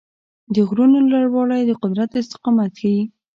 د 0.53 0.55
غرونو 0.67 0.97
لوړوالی 1.11 1.61
د 1.65 1.71
قدرت 1.83 2.11
استقامت 2.21 2.71
ښيي. 2.79 3.01